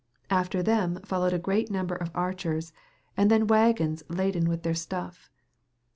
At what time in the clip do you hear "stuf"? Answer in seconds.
4.73-5.29